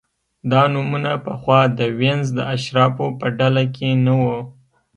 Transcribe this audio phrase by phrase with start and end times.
[0.51, 4.39] دا نومونه پخوا د وینز د اشرافو په ډله کې نه وو